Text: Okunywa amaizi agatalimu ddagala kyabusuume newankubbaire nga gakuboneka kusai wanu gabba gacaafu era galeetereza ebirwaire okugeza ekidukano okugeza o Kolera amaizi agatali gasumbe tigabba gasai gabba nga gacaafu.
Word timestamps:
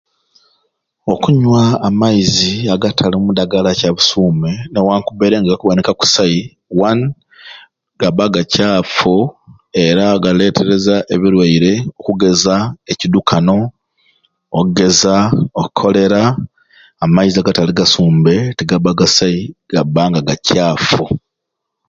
Okunywa 1.13 1.63
amaizi 1.87 2.53
agatalimu 2.75 3.29
ddagala 3.33 3.69
kyabusuume 3.79 4.51
newankubbaire 4.73 5.35
nga 5.37 5.49
gakuboneka 5.51 5.91
kusai 5.99 6.41
wanu 6.79 7.07
gabba 7.99 8.25
gacaafu 8.35 9.15
era 9.85 10.05
galeetereza 10.23 10.95
ebirwaire 11.13 11.73
okugeza 11.99 12.55
ekidukano 12.91 13.57
okugeza 14.57 15.13
o 15.63 15.65
Kolera 15.77 16.21
amaizi 17.05 17.35
agatali 17.39 17.73
gasumbe 17.79 18.33
tigabba 18.57 18.91
gasai 18.99 19.39
gabba 19.73 20.01
nga 20.09 20.19
gacaafu. 20.27 21.03